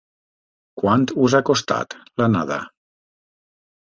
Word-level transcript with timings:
Quant 0.81 1.03
us 1.25 1.35
ha 1.39 1.41
costat, 1.49 1.97
l'anada? 2.21 2.57